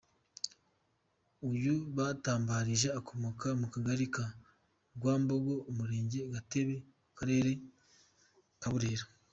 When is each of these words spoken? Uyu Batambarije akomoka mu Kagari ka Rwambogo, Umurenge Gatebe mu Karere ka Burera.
Uyu 1.51 1.75
Batambarije 1.95 2.87
akomoka 2.99 3.47
mu 3.59 3.67
Kagari 3.73 4.05
ka 4.15 4.25
Rwambogo, 4.95 5.53
Umurenge 5.71 6.19
Gatebe 6.33 6.75
mu 7.03 7.11
Karere 7.17 7.51
ka 8.61 8.69
Burera. 8.73 9.05